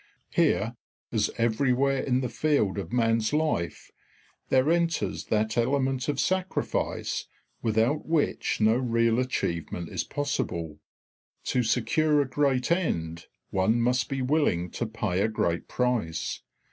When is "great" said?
12.27-12.71, 15.27-15.67